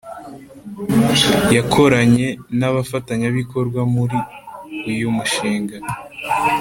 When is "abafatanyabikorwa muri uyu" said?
2.69-5.07